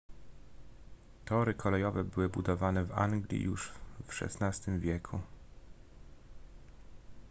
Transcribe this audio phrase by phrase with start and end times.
[1.25, 3.69] tory kolejowe były budowane w anglii już
[4.07, 5.19] w xvi wieku